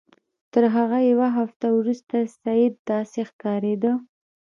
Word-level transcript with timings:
تر 0.53 0.63
هغه 0.75 0.97
یوه 1.11 1.27
هفته 1.37 1.65
وروسته 1.77 2.15
سید 2.43 2.73
داسې 2.89 3.21
ښکارېده. 3.29 3.93